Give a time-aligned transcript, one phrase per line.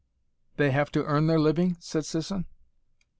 [0.57, 2.45] "They have to earn their living?" said Sisson.